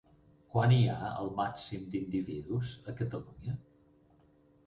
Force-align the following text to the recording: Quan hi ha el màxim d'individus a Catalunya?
Quan 0.53 0.71
hi 0.75 0.79
ha 0.93 1.09
el 1.23 1.27
màxim 1.39 1.83
d'individus 1.91 2.71
a 2.93 2.93
Catalunya? 3.01 3.57